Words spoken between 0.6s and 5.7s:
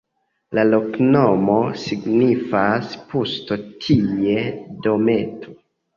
loknomo signifas: pusto-tie-dometo.